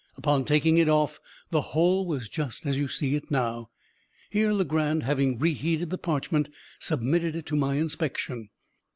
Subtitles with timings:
[0.17, 1.19] Upon taking it off,
[1.51, 3.69] the whole was just as you see it now."
[4.31, 8.49] Here Legrand, having reheated the parchment, submitted it to my inspection.